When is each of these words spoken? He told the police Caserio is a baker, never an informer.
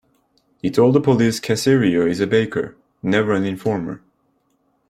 He 0.63 0.71
told 0.71 0.95
the 0.95 0.99
police 0.99 1.39
Caserio 1.39 2.09
is 2.09 2.19
a 2.19 2.25
baker, 2.25 2.75
never 3.03 3.33
an 3.33 3.45
informer. 3.45 4.01